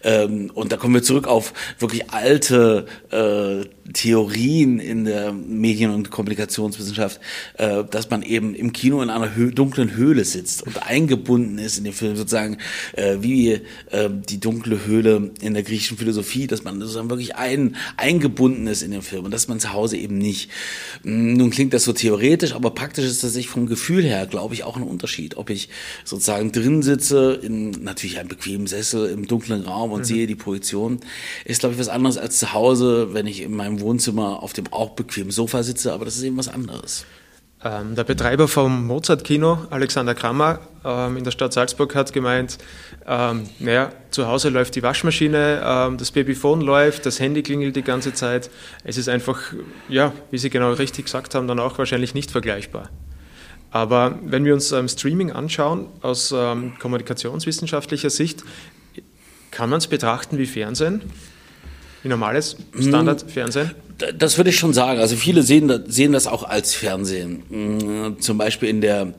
Ähm, 0.04 0.52
und 0.54 0.72
da 0.72 0.78
kommen 0.78 0.94
wir 0.94 1.04
zurück 1.04 1.28
auf 1.28 1.54
wirklich 1.80 2.12
alte 2.12 2.86
äh, 3.12 3.68
Theorien 3.94 4.80
in 4.80 5.06
der 5.06 5.32
Medien- 5.32 5.92
und 5.92 6.12
Kommunikationswissenschaft, 6.12 7.20
äh, 7.58 7.84
dass 7.90 8.10
man 8.10 8.22
eben 8.22 8.56
im 8.56 8.74
Kino 8.74 9.02
in 9.02 9.10
einer 9.10 9.36
Hö 9.36 9.52
dunklen 9.52 9.96
Höhle 9.96 10.26
sitzt 10.26 10.64
und 10.64 10.84
eingebunden 10.84 11.58
ist 11.58 11.78
in 11.78 11.84
den 11.84 11.94
Film, 11.94 12.16
sozusagen 12.16 12.58
äh, 12.94 13.18
wie 13.22 13.52
äh, 13.92 14.10
die 14.10 14.40
dunkle 14.40 14.86
Höhle 14.86 15.32
in 15.42 15.54
der 15.54 15.64
griechischen 15.64 15.98
Philosophie, 15.98 16.48
dass 16.48 16.64
man 16.64 16.80
sozusagen 16.80 17.10
wirklich 17.10 17.36
ein, 17.36 17.76
eingebunden 17.98 18.68
ist 18.68 18.82
in 18.82 18.92
den 18.92 19.02
Film 19.02 19.26
und 19.26 19.34
dass 19.34 19.48
man 19.48 19.60
zu 19.60 19.74
Hause 19.74 19.98
eben 19.98 20.18
nicht. 20.18 20.50
Hm, 21.04 21.34
nun 21.34 21.50
klingt 21.50 21.74
das 21.74 21.84
so 21.84 21.94
theoretisch, 21.94 22.54
aber 22.54 22.72
praktisch 22.72 23.06
ist 23.06 23.24
das 23.24 23.34
sich 23.34 23.48
vom 23.48 23.66
Gefühl 23.66 24.04
her, 24.04 24.28
glaube 24.28 24.54
ich, 24.54 24.64
auch 24.64 24.78
ein 24.78 24.84
Unterschied, 24.84 25.38
ob 25.38 25.50
ich 25.50 25.70
sozusagen 26.06 26.52
drin 26.52 26.84
sitze, 26.84 27.40
in 27.42 27.72
natürlich 27.72 28.20
einem 28.20 28.30
bequemen 28.30 28.68
Sessel 28.68 29.10
im 29.10 29.28
dunklen 29.28 29.64
Raum 29.64 29.92
und 29.92 30.02
mhm. 30.02 30.06
sehe 30.06 30.28
die 30.28 30.36
Projektion, 30.36 31.00
ist, 31.46 31.60
glaube 31.60 31.74
ich, 31.74 31.80
was 31.80 31.90
anderes 31.90 32.18
als 32.18 32.38
zu 32.40 32.54
Hause, 32.54 33.14
wenn 33.14 33.28
ich 33.28 33.42
in 33.42 33.56
meinem 33.56 33.79
Wohnzimmer 33.82 34.44
auf 34.44 34.54
dem 34.54 34.72
auch 34.72 34.92
bequemen 34.92 35.32
Sofa 35.32 35.64
sitze, 35.64 35.94
aber 35.94 36.06
das 36.06 36.18
ist 36.18 36.24
eben 36.24 36.38
was 36.38 36.48
anderes. 36.48 37.06
Ähm, 37.62 37.94
der 37.94 38.06
Betreiber 38.06 38.48
vom 38.48 38.88
Mozart-Kino, 38.88 39.68
Alexander 39.70 40.16
Kramer, 40.16 40.60
ähm, 40.86 41.18
in 41.18 41.26
der 41.26 41.32
Stadt 41.32 41.52
Salzburg 41.52 41.94
hat 41.94 42.14
gemeint, 42.14 42.58
ähm, 43.06 43.50
naja, 43.60 43.92
zu 44.12 44.28
Hause 44.28 44.48
läuft 44.48 44.76
die 44.76 44.84
Waschmaschine, 44.84 45.62
ähm, 45.66 45.98
das 45.98 46.12
Babyphone 46.12 46.62
läuft, 46.62 47.06
das 47.06 47.20
Handy 47.20 47.44
klingelt 47.44 47.76
die 47.76 47.82
ganze 47.82 48.14
Zeit. 48.14 48.50
Es 48.86 48.98
ist 48.98 49.10
einfach, 49.10 49.42
ja, 49.90 50.14
wie 50.32 50.38
Sie 50.38 50.50
genau 50.50 50.72
richtig 50.72 51.06
gesagt 51.06 51.36
haben, 51.36 51.50
dann 51.50 51.60
auch 51.60 51.78
wahrscheinlich 51.78 52.14
nicht 52.14 52.32
vergleichbar. 52.32 52.90
Aber 53.72 54.18
wenn 54.24 54.46
wir 54.46 54.54
uns 54.54 54.72
ähm, 54.72 54.88
Streaming 54.88 55.34
anschauen, 55.34 55.88
aus 56.02 56.34
ähm, 56.36 56.74
kommunikationswissenschaftlicher 56.80 58.10
Sicht, 58.10 58.44
kann 59.52 59.70
man 59.70 59.80
es 59.80 59.88
betrachten 59.88 60.38
wie 60.38 60.46
Fernsehen? 60.46 61.02
Wie 62.04 62.10
normales 62.10 62.56
Standardfernsehen? 62.80 63.72
Das 64.18 64.38
würde 64.38 64.50
ich 64.50 64.58
schon 64.58 64.74
sagen. 64.74 65.00
Also 65.00 65.16
viele 65.18 65.44
sehen, 65.44 65.84
sehen 65.88 66.14
das 66.14 66.28
auch 66.28 66.44
als 66.44 66.74
Fernsehen. 66.74 67.44
Mm, 67.50 68.22
zum 68.22 68.38
Beispiel 68.38 68.70
in 68.70 68.80
der 68.80 69.14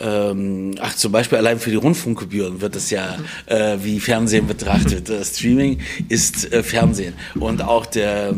ähm, 0.00 0.76
ach, 0.80 0.94
zum 0.96 1.12
Beispiel 1.12 1.36
allein 1.36 1.58
für 1.58 1.70
die 1.70 1.76
Rundfunkgebühren 1.76 2.62
wird 2.62 2.74
es 2.74 2.90
ja 2.90 3.18
äh, 3.46 3.76
wie 3.82 4.00
Fernsehen 4.00 4.46
betrachtet. 4.46 5.10
Äh, 5.10 5.24
Streaming 5.24 5.80
ist 6.08 6.50
äh, 6.52 6.62
Fernsehen. 6.62 7.14
Und 7.38 7.60
auch 7.62 7.84
der, 7.84 8.34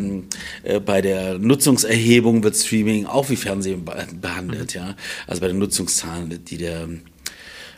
äh, 0.65 0.81
bei 0.81 1.01
der 1.01 1.39
Nutzungserhebung 1.39 2.43
wird 2.43 2.57
Streaming 2.57 3.07
auch 3.07 3.31
wie 3.31 3.37
Fernsehen 3.37 3.85
behandelt, 4.21 4.75
ja. 4.75 4.97
Also 5.29 5.41
bei 5.41 5.49
den 5.49 5.59
Nutzungszahlen, 5.59 6.45
die 6.45 6.57
der 6.57 6.89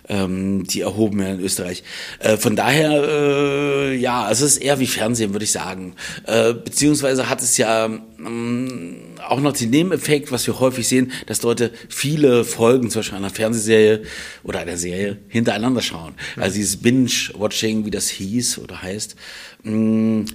ähm, 0.09 0.65
die 0.65 0.83
erhoben 0.83 1.19
werden 1.19 1.39
in 1.39 1.45
Österreich. 1.45 1.83
Äh, 2.19 2.37
von 2.37 2.57
daher, 2.57 2.91
äh, 3.09 3.97
ja, 3.97 4.31
es 4.31 4.41
ist 4.41 4.59
eher 4.59 4.81
wie 4.81 4.87
Fernsehen, 4.87 5.33
würde 5.33 5.45
ich 5.45 5.53
sagen. 5.53 5.95
Äh, 6.27 6.55
beziehungsweise 6.55 7.29
hat 7.29 7.43
es 7.43 7.57
ja 7.57 7.87
ähm, 7.87 8.97
auch 9.27 9.41
noch 9.41 9.53
den 9.53 9.71
Nebeneffekt, 9.71 10.33
was 10.33 10.47
wir 10.47 10.61
häufig 10.61 10.87
sehen, 10.87 11.13
dass 11.27 11.43
Leute 11.43 11.73
viele 11.89 12.45
Folgen 12.45 12.91
zum 12.91 13.01
Beispiel 13.01 13.19
einer 13.19 13.31
Fernsehserie 13.31 14.03
oder 14.43 14.61
einer 14.61 14.77
Serie 14.77 15.19
hintereinander 15.29 15.83
schauen. 15.83 16.15
Also 16.37 16.57
dieses 16.57 16.77
Binge-Watching, 16.77 17.85
wie 17.87 17.91
das 17.91 18.09
hieß 18.09 18.59
oder 18.59 18.83
heißt, 18.83 19.17
mh, 19.63 20.27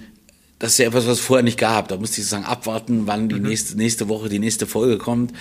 das 0.60 0.72
ist 0.72 0.78
ja 0.78 0.86
etwas, 0.88 1.06
was 1.06 1.14
es 1.14 1.20
vorher 1.20 1.42
nicht 1.42 1.58
gab. 1.58 1.88
Da 1.88 1.96
musste 1.96 2.20
ich 2.20 2.26
sozusagen 2.26 2.44
abwarten, 2.44 3.06
wann 3.06 3.30
die 3.30 3.36
mhm. 3.36 3.48
nächste, 3.48 3.76
nächste 3.76 4.08
Woche 4.10 4.28
die 4.28 4.38
nächste 4.38 4.66
Folge 4.66 4.98
kommt. 4.98 5.32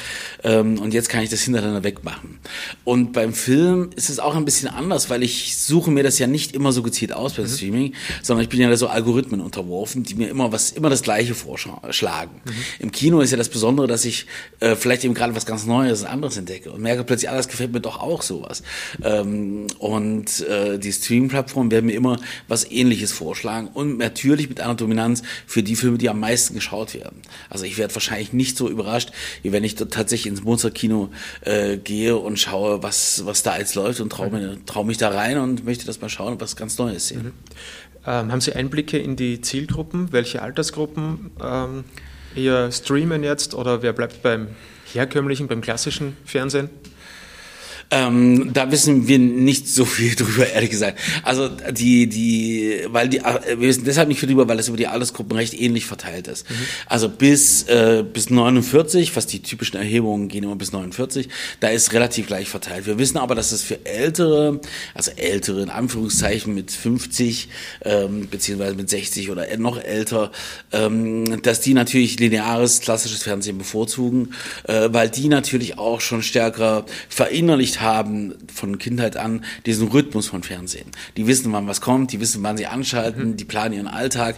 Ähm, 0.43 0.79
und 0.79 0.93
jetzt 0.93 1.09
kann 1.09 1.21
ich 1.21 1.29
das 1.29 1.41
hintereinander 1.41 1.83
wegmachen. 1.83 2.39
Und 2.85 3.11
beim 3.11 3.33
Film 3.33 3.89
ist 3.97 4.09
es 4.09 4.19
auch 4.19 4.38
ein 4.38 4.45
bisschen 4.45 4.69
anders, 4.69 5.09
weil 5.09 5.21
ich 5.21 5.57
suche 5.57 5.91
mir 5.91 6.03
das 6.03 6.19
ja 6.19 6.27
nicht 6.27 6.53
immer 6.55 6.71
so 6.71 6.83
gezielt 6.83 7.11
aus 7.11 7.33
beim 7.33 7.45
mhm. 7.45 7.49
Streaming, 7.49 7.93
sondern 8.23 8.43
ich 8.43 8.49
bin 8.49 8.61
ja 8.61 8.69
da 8.69 8.77
so 8.77 8.88
Algorithmen 8.88 9.41
unterworfen, 9.41 10.03
die 10.03 10.15
mir 10.15 10.29
immer 10.29 10.53
was, 10.53 10.71
immer 10.71 10.89
das 10.89 11.01
Gleiche 11.01 11.35
vorschlagen. 11.35 12.41
Mhm. 12.45 12.51
Im 12.79 12.91
Kino 12.93 13.19
ist 13.19 13.31
ja 13.31 13.38
das 13.38 13.49
Besondere, 13.49 13.88
dass 13.88 14.05
ich 14.05 14.25
äh, 14.61 14.77
vielleicht 14.77 15.03
eben 15.03 15.15
gerade 15.15 15.35
was 15.35 15.45
ganz 15.45 15.65
Neues, 15.65 16.05
anderes 16.05 16.38
entdecke 16.38 16.71
und 16.71 16.81
merke 16.81 17.03
plötzlich, 17.03 17.29
alles 17.29 17.49
gefällt 17.49 17.73
mir 17.73 17.81
doch 17.81 17.99
auch 17.99 18.21
sowas. 18.21 18.63
Ähm, 19.03 19.67
und 19.79 20.47
äh, 20.47 20.79
die 20.79 20.93
Streaming-Plattformen 20.93 21.71
werden 21.71 21.88
mir 21.88 21.95
immer 21.95 22.21
was 22.47 22.71
Ähnliches 22.71 23.11
vorschlagen 23.11 23.67
und 23.73 23.97
natürlich 23.97 24.47
mit 24.47 24.61
einer 24.61 24.75
Dominanz 24.75 25.08
Resonanz 25.09 25.23
für 25.45 25.63
die 25.63 25.75
Filme, 25.75 25.97
die 25.97 26.09
am 26.09 26.19
meisten 26.19 26.53
geschaut 26.53 26.93
werden. 26.93 27.21
Also 27.49 27.65
ich 27.65 27.77
werde 27.77 27.93
wahrscheinlich 27.95 28.33
nicht 28.33 28.57
so 28.57 28.69
überrascht, 28.69 29.11
wie 29.41 29.51
wenn 29.51 29.63
ich 29.63 29.75
tatsächlich 29.75 30.27
ins 30.27 30.43
Mozart-Kino 30.43 31.09
äh, 31.41 31.77
gehe 31.77 32.15
und 32.17 32.37
schaue, 32.39 32.83
was, 32.83 33.25
was 33.25 33.43
da 33.43 33.57
jetzt 33.57 33.75
läuft 33.75 33.99
und 33.99 34.09
traue 34.11 34.29
mhm. 34.29 34.65
trau 34.65 34.83
mich 34.83 34.97
da 34.97 35.09
rein 35.09 35.37
und 35.37 35.65
möchte 35.65 35.85
das 35.85 36.01
mal 36.01 36.09
schauen 36.09 36.33
und 36.33 36.41
was 36.41 36.55
ganz 36.55 36.77
Neues 36.77 37.07
sehen. 37.07 37.23
Mhm. 37.23 37.33
Ähm, 38.05 38.31
haben 38.31 38.41
Sie 38.41 38.53
Einblicke 38.53 38.97
in 38.97 39.15
die 39.15 39.41
Zielgruppen? 39.41 40.11
Welche 40.11 40.41
Altersgruppen 40.41 41.31
ähm, 41.43 41.83
eher 42.35 42.71
streamen 42.71 43.23
jetzt 43.23 43.53
oder 43.53 43.81
wer 43.81 43.93
bleibt 43.93 44.21
beim 44.21 44.47
herkömmlichen, 44.93 45.47
beim 45.47 45.61
klassischen 45.61 46.15
Fernsehen? 46.25 46.69
Ähm, 47.91 48.51
da 48.53 48.72
wissen 48.72 49.08
wir 49.08 49.17
nicht 49.17 49.67
so 49.67 49.84
viel 49.84 50.15
drüber, 50.15 50.48
ehrlich 50.48 50.69
gesagt. 50.69 51.00
Also 51.24 51.50
die, 51.50 52.08
die, 52.08 52.81
weil 52.88 53.10
die, 53.10 53.17
äh, 53.17 53.58
wir 53.58 53.67
wissen 53.67 53.84
deshalb 53.84 54.08
nicht 54.10 54.19
viel 54.19 54.29
drüber, 54.29 54.48
weil 54.48 54.60
es 54.60 54.67
über 54.67 54.77
die 54.77 54.86
Altersgruppen 54.86 55.36
recht 55.36 55.60
ähnlich 55.60 55.86
verteilt 55.86 56.27
ist. 56.27 56.48
Mhm. 56.50 56.55
Also 56.86 57.10
bis, 57.10 57.63
äh, 57.63 58.03
bis 58.03 58.29
49, 58.29 59.15
was 59.15 59.25
die 59.25 59.41
typischen 59.41 59.77
Erhebungen 59.77 60.27
gehen 60.27 60.43
immer 60.43 60.55
bis 60.55 60.72
49, 60.72 61.29
da 61.62 61.69
ist 61.69 61.91
relativ 61.93 62.27
gleich 62.27 62.48
verteilt. 62.48 62.86
Wir 62.86 63.00
wissen 63.00 63.17
aber, 63.17 63.34
dass 63.34 63.51
es 63.51 63.63
für 63.63 63.84
ältere, 63.86 64.62
also 64.93 65.12
ältere 65.15 65.63
in 65.63 65.69
Anführungszeichen 65.69 66.53
mit 66.53 66.72
50, 66.72 67.50
ähm, 67.86 68.27
beziehungsweise 68.29 68.75
mit 68.75 68.89
60 68.89 69.31
oder 69.31 69.48
noch 69.58 69.81
älter, 69.81 70.31
ähm, 70.72 71.41
dass 71.41 71.62
die 71.62 71.74
natürlich 71.74 72.19
lineares, 72.19 72.81
klassisches 72.81 73.24
Fernsehen 73.24 73.58
bevorzugen, 73.58 74.36
äh, 74.65 74.89
weil 74.91 75.10
die 75.10 75.27
natürlich 75.27 75.79
auch 75.79 76.01
schon 76.01 76.22
stärker 76.22 76.86
verinnerlicht 77.10 77.78
haben 77.81 78.33
von 78.53 78.77
Kindheit 78.77 79.17
an 79.17 79.43
diesen 79.65 79.88
Rhythmus 79.88 80.27
von 80.27 80.43
Fernsehen. 80.43 80.91
Die 81.17 81.27
wissen, 81.27 81.51
wann 81.53 81.67
was 81.67 81.81
kommt, 81.81 82.12
die 82.12 82.19
wissen, 82.19 82.43
wann 82.43 82.57
sie 82.57 82.67
anschalten, 82.67 83.29
mhm. 83.29 83.38
die 83.38 83.45
planen 83.45 83.74
ihren 83.74 83.88
Alltag. 83.88 84.36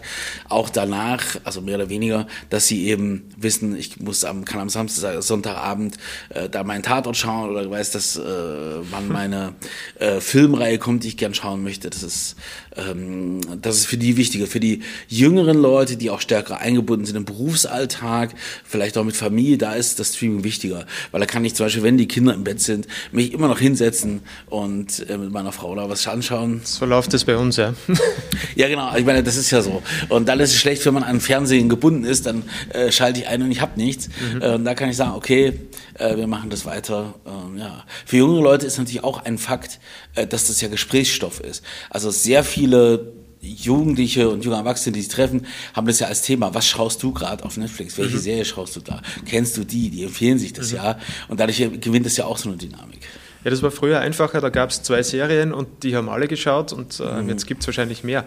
Auch 0.49 0.69
danach, 0.69 1.23
also 1.43 1.61
mehr 1.61 1.75
oder 1.75 1.89
weniger, 1.89 2.27
dass 2.49 2.67
sie 2.67 2.87
eben 2.87 3.29
wissen, 3.37 3.75
ich 3.75 3.99
muss 3.99 4.23
am, 4.23 4.45
kann 4.45 4.59
am 4.59 4.69
Samstag, 4.69 5.21
Sonntagabend 5.23 5.97
äh, 6.29 6.49
da 6.49 6.63
meinen 6.63 6.83
Tatort 6.83 7.17
schauen 7.17 7.49
oder 7.49 7.69
weiß, 7.69 7.91
dass 7.91 8.17
äh, 8.17 8.21
wann 8.21 9.07
meine 9.07 9.53
äh, 9.99 10.19
Filmreihe 10.19 10.77
kommt, 10.77 11.03
die 11.03 11.09
ich 11.09 11.17
gern 11.17 11.33
schauen 11.33 11.63
möchte. 11.63 11.89
Das 11.89 12.03
ist, 12.03 12.35
ähm, 12.75 13.41
das 13.61 13.77
ist 13.77 13.85
für 13.85 13.97
die 13.97 14.17
wichtiger. 14.17 14.47
Für 14.47 14.59
die 14.59 14.81
jüngeren 15.07 15.57
Leute, 15.57 15.97
die 15.97 16.09
auch 16.09 16.21
stärker 16.21 16.59
eingebunden 16.59 17.05
sind 17.05 17.15
im 17.15 17.25
Berufsalltag, 17.25 18.33
vielleicht 18.63 18.97
auch 18.97 19.03
mit 19.03 19.15
Familie, 19.15 19.57
da 19.57 19.73
ist 19.73 19.99
das 19.99 20.15
Streaming 20.15 20.43
wichtiger. 20.43 20.85
Weil 21.11 21.19
da 21.21 21.25
kann 21.25 21.45
ich 21.45 21.55
zum 21.55 21.65
Beispiel, 21.65 21.83
wenn 21.83 21.97
die 21.97 22.07
Kinder 22.07 22.33
im 22.33 22.43
Bett 22.43 22.61
sind, 22.61 22.87
mich 23.11 23.30
immer 23.33 23.47
noch 23.47 23.59
hinsetzen 23.59 24.21
und 24.49 25.07
äh, 25.09 25.17
mit 25.17 25.31
meiner 25.31 25.51
Frau 25.51 25.75
da 25.75 25.89
was 25.89 26.07
anschauen. 26.07 26.61
So 26.63 26.85
läuft 26.85 27.13
es 27.13 27.25
bei 27.25 27.37
uns, 27.37 27.57
ja. 27.57 27.73
ja, 28.55 28.67
genau. 28.67 28.95
Ich 28.95 29.05
meine, 29.05 29.23
das 29.23 29.35
ist 29.35 29.51
ja 29.51 29.61
so. 29.61 29.81
Und 30.09 30.27
dann 30.27 30.39
ist 30.39 30.51
es 30.51 30.59
schlecht, 30.59 30.85
wenn 30.85 30.93
man 30.93 31.03
an 31.03 31.19
Fernsehen 31.19 31.69
gebunden 31.69 32.03
ist, 32.03 32.25
dann 32.25 32.43
äh, 32.69 32.91
schalte 32.91 33.19
ich 33.19 33.27
ein 33.27 33.41
und 33.41 33.51
ich 33.51 33.61
habe 33.61 33.79
nichts. 33.79 34.09
Mhm. 34.09 34.41
Äh, 34.41 34.55
und 34.55 34.65
da 34.65 34.73
kann 34.73 34.89
ich 34.89 34.97
sagen, 34.97 35.13
okay, 35.15 35.53
äh, 35.95 36.15
wir 36.17 36.27
machen 36.27 36.49
das 36.49 36.65
weiter. 36.65 37.15
Ähm, 37.25 37.57
ja. 37.57 37.83
Für 38.05 38.17
junge 38.17 38.41
Leute 38.41 38.65
ist 38.65 38.77
natürlich 38.77 39.03
auch 39.03 39.23
ein 39.23 39.37
Fakt, 39.37 39.79
äh, 40.15 40.27
dass 40.27 40.47
das 40.47 40.61
ja 40.61 40.67
Gesprächsstoff 40.67 41.39
ist. 41.39 41.63
Also 41.89 42.11
sehr 42.11 42.43
viele 42.43 43.13
Jugendliche 43.41 44.29
und 44.29 44.45
junge 44.45 44.57
Erwachsene, 44.57 44.93
die 44.93 45.01
sich 45.01 45.11
treffen, 45.11 45.45
haben 45.73 45.87
das 45.87 45.99
ja 45.99 46.07
als 46.07 46.21
Thema. 46.21 46.53
Was 46.53 46.67
schaust 46.67 47.01
du 47.01 47.11
gerade 47.11 47.43
auf 47.43 47.57
Netflix? 47.57 47.97
Welche 47.97 48.17
mhm. 48.17 48.21
Serie 48.21 48.45
schaust 48.45 48.75
du 48.75 48.81
da? 48.81 49.01
Kennst 49.25 49.57
du 49.57 49.63
die? 49.63 49.89
Die 49.89 50.03
empfehlen 50.03 50.37
sich 50.37 50.53
das 50.53 50.71
mhm. 50.71 50.77
ja. 50.77 50.99
Und 51.27 51.39
dadurch 51.39 51.57
gewinnt 51.81 52.05
es 52.05 52.17
ja 52.17 52.25
auch 52.25 52.37
so 52.37 52.49
eine 52.49 52.57
Dynamik. 52.57 52.99
Ja, 53.43 53.49
das 53.49 53.63
war 53.63 53.71
früher 53.71 53.99
einfacher. 53.99 54.41
Da 54.41 54.49
gab 54.49 54.69
es 54.69 54.83
zwei 54.83 55.01
Serien 55.01 55.53
und 55.53 55.83
die 55.83 55.95
haben 55.95 56.09
alle 56.09 56.27
geschaut 56.27 56.71
und 56.73 56.99
äh, 56.99 57.21
mhm. 57.21 57.29
jetzt 57.29 57.47
gibt 57.47 57.61
es 57.61 57.67
wahrscheinlich 57.67 58.03
mehr. 58.03 58.25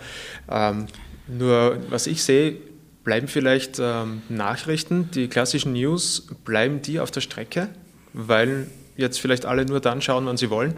Ähm, 0.50 0.86
nur 1.28 1.78
was 1.90 2.06
ich 2.06 2.22
sehe, 2.22 2.56
bleiben 3.04 3.28
vielleicht 3.28 3.78
ähm, 3.78 4.22
Nachrichten, 4.28 5.10
die 5.12 5.28
klassischen 5.28 5.74
News, 5.74 6.26
bleiben 6.44 6.82
die 6.82 6.98
auf 6.98 7.10
der 7.10 7.20
Strecke, 7.20 7.68
weil 8.12 8.66
jetzt 8.96 9.20
vielleicht 9.20 9.46
alle 9.46 9.64
nur 9.64 9.80
dann 9.80 10.02
schauen, 10.02 10.26
wann 10.26 10.36
sie 10.36 10.50
wollen? 10.50 10.74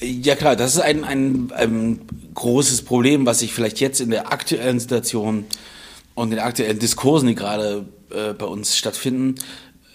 Ja 0.00 0.34
klar, 0.34 0.56
das 0.56 0.76
ist 0.76 0.80
ein, 0.80 1.04
ein, 1.04 1.52
ein 1.54 2.00
großes 2.34 2.82
Problem, 2.82 3.26
was 3.26 3.40
sich 3.40 3.52
vielleicht 3.52 3.80
jetzt 3.80 4.00
in 4.00 4.10
der 4.10 4.32
aktuellen 4.32 4.80
Situation 4.80 5.44
und 6.14 6.30
den 6.30 6.38
aktuellen 6.38 6.78
Diskursen, 6.78 7.28
die 7.28 7.34
gerade 7.34 7.86
äh, 8.10 8.32
bei 8.32 8.46
uns 8.46 8.78
stattfinden, 8.78 9.34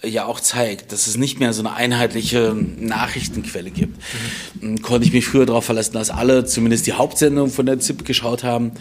ja 0.04 0.26
auch 0.26 0.38
zeigt, 0.38 0.92
dass 0.92 1.08
es 1.08 1.16
nicht 1.16 1.40
mehr 1.40 1.52
so 1.52 1.62
eine 1.62 1.74
einheitliche 1.74 2.54
Nachrichtenquelle 2.54 3.70
gibt. 3.70 3.98
Mhm. 4.60 4.80
Konnte 4.82 5.06
ich 5.06 5.12
mich 5.12 5.26
früher 5.26 5.46
darauf 5.46 5.64
verlassen, 5.64 5.94
dass 5.94 6.10
alle 6.10 6.44
zumindest 6.44 6.86
die 6.86 6.92
Hauptsendung 6.92 7.50
von 7.50 7.66
der 7.66 7.80
ZIP 7.80 8.04
geschaut 8.04 8.44
haben 8.44 8.72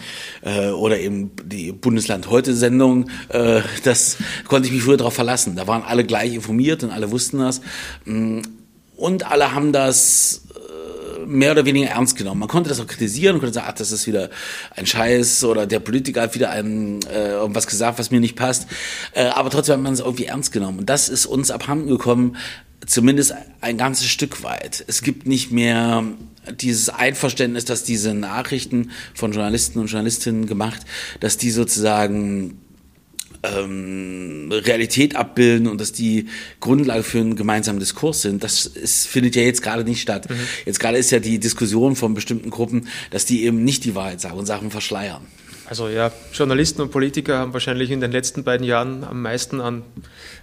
äh, 0.41 0.69
oder 0.69 0.99
eben 0.99 1.31
die 1.43 1.71
Bundesland 1.71 2.29
heute 2.29 2.53
Sendung. 2.53 3.09
Äh, 3.29 3.61
das 3.83 4.17
konnte 4.47 4.67
ich 4.67 4.73
mich 4.73 4.83
früher 4.83 4.97
darauf 4.97 5.15
verlassen. 5.15 5.55
Da 5.55 5.65
waren 5.65 5.81
alle 5.81 6.03
gleich 6.03 6.35
informiert 6.35 6.83
und 6.83 6.91
alle 6.91 7.09
wussten 7.11 7.39
das. 7.39 7.61
Und 8.05 9.31
alle 9.31 9.53
haben 9.53 9.71
das 9.71 10.44
mehr 11.25 11.51
oder 11.51 11.65
weniger 11.65 11.89
ernst 11.89 12.15
genommen. 12.15 12.39
Man 12.39 12.49
konnte 12.49 12.69
das 12.69 12.79
auch 12.79 12.87
kritisieren, 12.87 13.39
konnte 13.39 13.53
sagen, 13.53 13.67
ach, 13.69 13.75
das 13.75 13.91
ist 13.91 14.07
wieder 14.07 14.29
ein 14.75 14.85
Scheiß 14.85 15.43
oder 15.43 15.65
der 15.67 15.79
Politiker 15.79 16.21
hat 16.21 16.35
wieder 16.35 16.49
einem 16.49 16.99
äh, 17.01 17.35
was 17.47 17.67
gesagt, 17.67 17.99
was 17.99 18.11
mir 18.11 18.19
nicht 18.19 18.35
passt. 18.35 18.67
Äh, 19.13 19.25
aber 19.25 19.49
trotzdem 19.49 19.73
hat 19.73 19.81
man 19.81 19.93
es 19.93 19.99
irgendwie 19.99 20.25
ernst 20.25 20.51
genommen. 20.51 20.79
Und 20.79 20.89
das 20.89 21.09
ist 21.09 21.25
uns 21.25 21.51
abhanden 21.51 21.87
gekommen, 21.87 22.37
zumindest 22.85 23.33
ein 23.61 23.77
ganzes 23.77 24.07
Stück 24.07 24.43
weit. 24.43 24.83
Es 24.87 25.01
gibt 25.01 25.27
nicht 25.27 25.51
mehr 25.51 26.03
dieses 26.59 26.89
Einverständnis, 26.89 27.65
dass 27.65 27.83
diese 27.83 28.13
Nachrichten 28.13 28.91
von 29.13 29.31
Journalisten 29.31 29.79
und 29.79 29.87
Journalistinnen 29.87 30.45
gemacht, 30.45 30.81
dass 31.19 31.37
die 31.37 31.51
sozusagen 31.51 32.59
ähm, 33.43 34.51
Realität 34.51 35.15
abbilden 35.15 35.67
und 35.67 35.79
dass 35.81 35.91
die 35.91 36.27
Grundlage 36.59 37.03
für 37.03 37.19
einen 37.19 37.35
gemeinsamen 37.35 37.79
Diskurs 37.79 38.21
sind, 38.21 38.43
das 38.43 38.65
ist, 38.65 39.07
findet 39.07 39.35
ja 39.35 39.43
jetzt 39.43 39.61
gerade 39.61 39.83
nicht 39.83 40.01
statt. 40.01 40.29
Mhm. 40.29 40.35
Jetzt 40.65 40.79
gerade 40.79 40.97
ist 40.97 41.11
ja 41.11 41.19
die 41.19 41.39
Diskussion 41.39 41.95
von 41.95 42.13
bestimmten 42.13 42.49
Gruppen, 42.49 42.87
dass 43.11 43.25
die 43.25 43.43
eben 43.43 43.63
nicht 43.63 43.85
die 43.85 43.95
Wahrheit 43.95 44.21
sagen 44.21 44.37
und 44.37 44.45
Sachen 44.45 44.71
verschleiern. 44.71 45.25
Also 45.67 45.89
ja, 45.89 46.11
Journalisten 46.31 46.81
und 46.81 46.91
Politiker 46.91 47.39
haben 47.39 47.53
wahrscheinlich 47.53 47.89
in 47.89 47.99
den 47.99 48.11
letzten 48.11 48.43
beiden 48.43 48.65
Jahren 48.65 49.03
am 49.03 49.21
meisten 49.21 49.61
an 49.61 49.83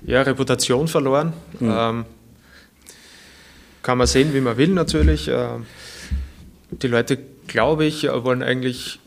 ja, 0.05 0.23
Reputation 0.23 0.89
verloren. 0.89 1.33
Mhm. 1.61 1.73
Ähm, 1.73 2.05
kann 3.83 3.99
man 3.99 4.07
sehen, 4.07 4.35
wie 4.35 4.41
man 4.41 4.57
will 4.57 4.69
natürlich. 4.69 5.29
Ähm, 5.29 5.67
die 6.71 6.89
Leute, 6.89 7.19
glaube 7.47 7.85
ich, 7.85 8.05
wollen 8.05 8.43
eigentlich 8.43 9.01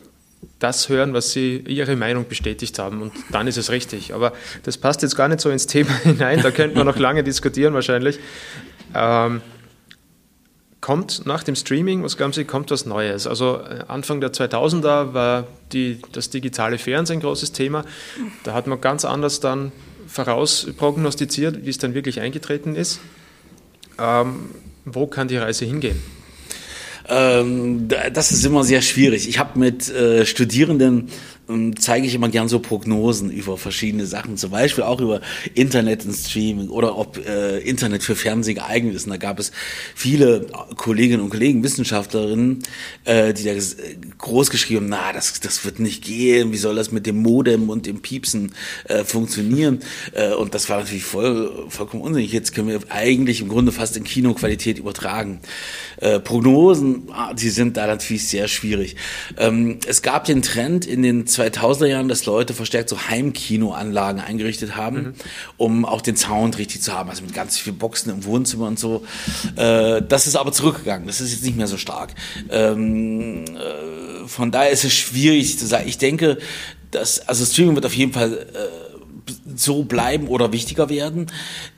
das 0.58 0.88
hören, 0.88 1.12
was 1.12 1.32
sie 1.32 1.58
ihre 1.66 1.96
Meinung 1.96 2.26
bestätigt 2.28 2.78
haben 2.78 3.02
und 3.02 3.12
dann 3.30 3.46
ist 3.46 3.56
es 3.56 3.70
richtig. 3.70 4.14
Aber 4.14 4.32
das 4.62 4.78
passt 4.78 5.02
jetzt 5.02 5.16
gar 5.16 5.28
nicht 5.28 5.40
so 5.40 5.50
ins 5.50 5.66
Thema 5.66 5.92
hinein, 6.02 6.42
da 6.42 6.50
könnte 6.50 6.76
man 6.76 6.86
noch 6.86 6.98
lange 6.98 7.22
diskutieren 7.22 7.74
wahrscheinlich. 7.74 8.18
Ähm, 8.94 9.42
kommt 10.80 11.26
nach 11.26 11.42
dem 11.42 11.56
Streaming, 11.56 12.02
was 12.02 12.16
glauben 12.16 12.32
Sie, 12.32 12.44
kommt 12.44 12.70
was 12.70 12.86
Neues? 12.86 13.26
Also 13.26 13.56
äh, 13.56 13.84
Anfang 13.88 14.20
der 14.20 14.32
2000er 14.32 15.14
war 15.14 15.46
die, 15.72 16.00
das 16.12 16.30
digitale 16.30 16.78
Fernsehen 16.78 17.18
ein 17.18 17.22
großes 17.22 17.52
Thema. 17.52 17.84
Da 18.44 18.54
hat 18.54 18.66
man 18.66 18.80
ganz 18.80 19.04
anders 19.04 19.40
dann 19.40 19.72
vorausprognostiziert, 20.06 21.66
wie 21.66 21.70
es 21.70 21.78
dann 21.78 21.94
wirklich 21.94 22.20
eingetreten 22.20 22.76
ist. 22.76 23.00
Ähm, 23.98 24.50
wo 24.84 25.06
kann 25.06 25.28
die 25.28 25.36
Reise 25.36 25.64
hingehen? 25.64 26.00
Ähm, 27.08 27.88
das 28.12 28.32
ist 28.32 28.44
immer 28.44 28.64
sehr 28.64 28.82
schwierig. 28.82 29.28
Ich 29.28 29.38
habe 29.38 29.58
mit 29.58 29.88
äh, 29.88 30.26
Studierenden 30.26 31.08
zeige 31.78 32.06
ich 32.06 32.14
immer 32.14 32.28
gern 32.28 32.48
so 32.48 32.58
Prognosen 32.58 33.30
über 33.30 33.56
verschiedene 33.56 34.06
Sachen, 34.06 34.36
zum 34.36 34.50
Beispiel 34.50 34.84
auch 34.84 35.00
über 35.00 35.20
Internet 35.54 36.04
und 36.04 36.14
Streaming 36.14 36.68
oder 36.68 36.96
ob 36.96 37.18
äh, 37.26 37.58
Internet 37.58 38.02
für 38.02 38.16
Fernsehen 38.16 38.56
geeignet 38.56 38.94
ist. 38.94 39.06
Und 39.06 39.10
da 39.10 39.16
gab 39.16 39.38
es 39.38 39.52
viele 39.94 40.46
Kolleginnen 40.76 41.22
und 41.22 41.30
Kollegen, 41.30 41.62
Wissenschaftlerinnen, 41.62 42.62
äh, 43.04 43.32
die 43.32 43.44
da 43.44 43.52
groß 44.18 44.50
geschrieben 44.50 44.76
haben, 44.76 44.88
na, 44.88 45.12
das, 45.12 45.40
das 45.40 45.64
wird 45.64 45.78
nicht 45.78 46.04
gehen, 46.04 46.52
wie 46.52 46.56
soll 46.56 46.74
das 46.74 46.92
mit 46.92 47.06
dem 47.06 47.22
Modem 47.22 47.70
und 47.70 47.86
dem 47.86 48.02
Piepsen 48.02 48.52
äh, 48.84 49.04
funktionieren? 49.04 49.80
Äh, 50.12 50.34
und 50.34 50.54
das 50.54 50.68
war 50.68 50.78
natürlich 50.80 51.04
voll, 51.04 51.66
vollkommen 51.68 52.02
unsinnig. 52.02 52.32
Jetzt 52.32 52.54
können 52.54 52.68
wir 52.68 52.80
eigentlich 52.88 53.40
im 53.40 53.48
Grunde 53.48 53.72
fast 53.72 53.96
in 53.96 54.04
Kinoqualität 54.04 54.78
übertragen. 54.78 55.40
Äh, 55.98 56.20
Prognosen, 56.20 57.08
ah, 57.12 57.32
die 57.34 57.50
sind 57.50 57.76
da 57.76 57.86
natürlich 57.86 58.28
sehr 58.28 58.48
schwierig. 58.48 58.96
Ähm, 59.36 59.78
es 59.86 60.02
gab 60.02 60.24
den 60.24 60.42
Trend 60.42 60.86
in 60.86 61.02
den 61.02 61.26
2000er 61.36 61.86
Jahren, 61.86 62.08
dass 62.08 62.26
Leute 62.26 62.54
verstärkt 62.54 62.88
so 62.88 62.98
Heimkinoanlagen 63.08 64.20
eingerichtet 64.20 64.76
haben, 64.76 64.96
mhm. 64.96 65.14
um 65.56 65.84
auch 65.84 66.00
den 66.00 66.16
Sound 66.16 66.58
richtig 66.58 66.82
zu 66.82 66.92
haben, 66.92 67.10
also 67.10 67.22
mit 67.22 67.34
ganz 67.34 67.58
vielen 67.58 67.78
Boxen 67.78 68.10
im 68.10 68.24
Wohnzimmer 68.24 68.66
und 68.66 68.78
so. 68.78 69.04
Äh, 69.56 70.02
das 70.02 70.26
ist 70.26 70.36
aber 70.36 70.52
zurückgegangen, 70.52 71.06
das 71.06 71.20
ist 71.20 71.32
jetzt 71.32 71.44
nicht 71.44 71.56
mehr 71.56 71.66
so 71.66 71.76
stark. 71.76 72.14
Ähm, 72.50 73.44
äh, 73.44 74.26
von 74.26 74.50
daher 74.50 74.70
ist 74.70 74.84
es 74.84 74.94
schwierig 74.94 75.58
zu 75.58 75.66
sagen. 75.66 75.88
Ich 75.88 75.98
denke, 75.98 76.38
dass, 76.90 77.20
also 77.28 77.44
Streaming 77.44 77.74
wird 77.74 77.86
auf 77.86 77.94
jeden 77.94 78.12
Fall 78.12 78.46
äh, 78.54 78.85
so 79.60 79.84
bleiben 79.84 80.28
oder 80.28 80.52
wichtiger 80.52 80.88
werden. 80.88 81.26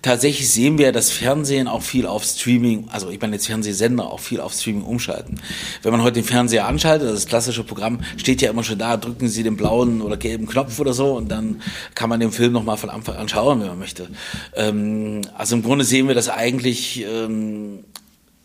Tatsächlich 0.02 0.50
sehen 0.50 0.78
wir, 0.78 0.92
dass 0.92 1.11
Fernsehen 1.11 1.68
auch 1.68 1.82
viel 1.82 2.06
auf 2.06 2.25
Streaming, 2.25 2.88
also 2.90 3.11
ich 3.11 3.20
meine 3.20 3.37
jetzt 3.37 3.47
Fernsehsender 3.47 4.11
auch 4.11 4.20
viel 4.20 4.40
auf 4.40 4.52
Streaming 4.52 4.82
umschalten. 4.82 5.40
Wenn 5.82 5.92
man 5.92 6.02
heute 6.02 6.14
den 6.14 6.25
Fernseher 6.25 6.66
anschaltet, 6.66 7.08
das 7.08 7.26
klassische 7.26 7.64
Programm 7.64 8.00
steht 8.16 8.42
ja 8.42 8.50
immer 8.50 8.64
schon 8.64 8.78
da, 8.78 8.97
drücken 8.97 9.28
Sie 9.28 9.42
den 9.42 9.56
blauen 9.56 10.00
oder 10.00 10.16
gelben 10.16 10.47
Knopf 10.47 10.78
oder 10.78 10.92
so 10.92 11.16
und 11.16 11.28
dann 11.28 11.62
kann 11.94 12.08
man 12.08 12.20
den 12.20 12.32
Film 12.32 12.52
nochmal 12.52 12.76
von 12.76 12.90
Anfang 12.90 13.16
an 13.16 13.28
schauen, 13.28 13.61
wenn 13.61 13.68
man 13.68 13.78
möchte. 13.78 14.08
Ähm, 14.54 15.23
also 15.37 15.56
im 15.56 15.62
Grunde 15.62 15.85
sehen 15.85 16.08
wir, 16.08 16.14
dass 16.14 16.28
eigentlich 16.28 17.04
ähm, 17.04 17.85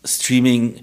Streaming 0.04 0.80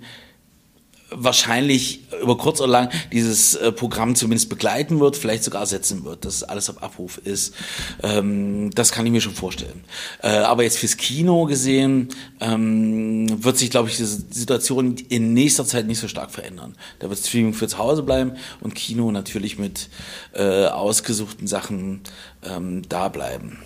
wahrscheinlich 1.11 2.01
über 2.21 2.37
kurz 2.37 2.61
oder 2.61 2.71
lang 2.71 2.89
dieses 3.11 3.55
äh, 3.55 3.71
Programm 3.71 4.15
zumindest 4.15 4.49
begleiten 4.49 4.99
wird, 4.99 5.17
vielleicht 5.17 5.43
sogar 5.43 5.61
ersetzen 5.61 6.05
wird, 6.05 6.25
dass 6.25 6.43
alles 6.43 6.69
auf 6.69 6.81
Abruf 6.81 7.17
ist. 7.17 7.53
Ähm, 8.01 8.71
das 8.71 8.91
kann 8.91 9.05
ich 9.05 9.11
mir 9.11 9.21
schon 9.21 9.33
vorstellen. 9.33 9.83
Äh, 10.23 10.29
aber 10.29 10.63
jetzt 10.63 10.77
fürs 10.77 10.97
Kino 10.97 11.45
gesehen 11.45 12.09
ähm, 12.39 13.43
wird 13.43 13.57
sich, 13.57 13.69
glaube 13.69 13.89
ich, 13.89 13.97
die 13.97 14.05
Situation 14.05 14.95
in 15.09 15.33
nächster 15.33 15.65
Zeit 15.65 15.85
nicht 15.85 15.99
so 15.99 16.07
stark 16.07 16.31
verändern. 16.31 16.75
Da 16.99 17.09
wird 17.09 17.19
Streaming 17.19 17.53
für 17.53 17.67
zu 17.67 17.77
Hause 17.77 18.03
bleiben 18.03 18.33
und 18.61 18.73
Kino 18.73 19.11
natürlich 19.11 19.59
mit 19.59 19.89
äh, 20.33 20.65
ausgesuchten 20.65 21.47
Sachen 21.47 22.01
ähm, 22.43 22.83
da 22.87 23.09
bleiben. 23.09 23.59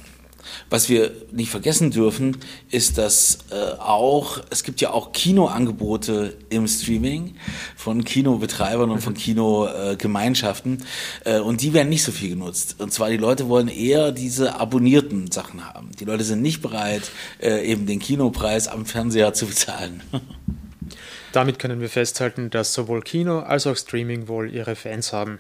Was 0.70 0.88
wir 0.88 1.12
nicht 1.32 1.50
vergessen 1.50 1.92
dürfen, 1.92 2.38
ist, 2.70 2.98
dass 2.98 3.40
äh, 3.52 3.80
auch, 3.80 4.40
es 4.50 4.64
gibt 4.64 4.82
ja 4.82 4.92
auch 4.92 5.12
Kinoangebote 5.12 6.38
im 6.50 6.68
Streaming 6.68 7.36
von 7.76 8.04
Kinobetreibern 8.06 8.90
und 8.90 9.02
von. 9.02 9.16
Kinogemeinschaften 9.26 10.84
äh, 11.24 11.40
und 11.40 11.62
die 11.62 11.74
werden 11.74 11.90
nicht 11.90 12.04
so 12.04 12.12
viel 12.12 12.30
genutzt. 12.30 12.76
Und 12.80 12.94
zwar 12.94 13.10
die 13.10 13.18
Leute 13.18 13.50
wollen 13.50 13.68
eher 13.68 14.12
diese 14.12 14.56
abonnierten 14.56 15.32
Sachen 15.32 15.66
haben. 15.66 15.92
Die 16.00 16.06
Leute 16.06 16.24
sind 16.24 16.42
nicht 16.42 16.62
bereit, 16.62 17.10
äh, 17.42 17.66
eben 17.66 17.86
den 17.86 18.00
Kinopreis 18.00 18.68
am 18.68 18.86
Fernseher 18.86 19.34
zu 19.34 19.48
bezahlen. 19.48 20.02
Damit 21.32 21.60
können 21.60 21.82
wir 21.82 21.90
festhalten, 21.90 22.50
dass 22.50 22.74
sowohl 22.74 23.02
Kino 23.02 23.40
als 23.40 23.68
auch 23.68 23.76
Streaming 23.76 24.28
wohl 24.28 24.54
ihre 24.54 24.76
Fans 24.76 25.12
haben. 25.12 25.40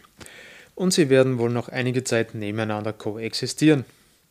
Und 0.73 0.93
sie 0.93 1.09
werden 1.09 1.37
wohl 1.37 1.49
noch 1.49 1.69
einige 1.69 2.03
Zeit 2.03 2.35
nebeneinander 2.35 2.91
koexistieren. 2.91 3.85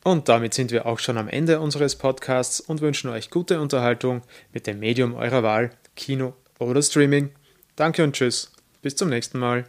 Und 0.04 0.28
damit 0.28 0.52
sind 0.52 0.70
wir 0.70 0.84
auch 0.84 0.98
schon 0.98 1.16
am 1.16 1.28
Ende 1.28 1.60
unseres 1.60 1.96
Podcasts 1.96 2.60
und 2.60 2.82
wünschen 2.82 3.08
euch 3.08 3.30
gute 3.30 3.58
Unterhaltung 3.58 4.20
mit 4.52 4.66
dem 4.66 4.78
Medium 4.78 5.14
eurer 5.14 5.42
Wahl, 5.42 5.70
Kino 5.96 6.34
oder 6.58 6.82
Streaming. 6.82 7.30
Danke 7.74 8.04
und 8.04 8.14
tschüss. 8.14 8.52
Bis 8.82 8.94
zum 8.94 9.08
nächsten 9.08 9.38
Mal. 9.38 9.64